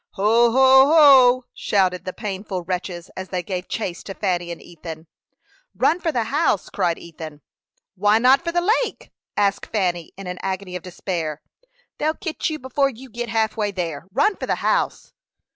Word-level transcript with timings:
"Ho, 0.13 0.49
ho, 0.51 0.87
ho!" 0.87 1.43
shouted 1.53 2.05
the 2.05 2.11
painted 2.13 2.63
wretches, 2.63 3.11
as 3.15 3.29
they 3.29 3.43
gave 3.43 3.67
chase 3.67 4.01
to 4.05 4.15
Fanny 4.15 4.49
and 4.51 4.59
Ethan. 4.59 5.05
"Run 5.75 5.99
for 5.99 6.11
the 6.11 6.23
house!" 6.23 6.71
cried 6.71 6.97
Ethan. 6.97 7.41
"Why 7.93 8.17
not 8.17 8.43
for 8.43 8.51
the 8.51 8.67
lake?" 8.83 9.11
asked 9.37 9.67
Fanny, 9.71 10.11
in 10.17 10.25
an 10.25 10.39
agony 10.41 10.75
of 10.75 10.81
despair. 10.81 11.43
"They'll 11.99 12.15
ketch 12.15 12.49
you 12.49 12.57
afore 12.63 12.89
you 12.89 13.11
git 13.11 13.29
half 13.29 13.55
way 13.55 13.69
there. 13.69 14.07
Run 14.11 14.35
for 14.37 14.47
the 14.47 14.55
house!" 14.65 15.13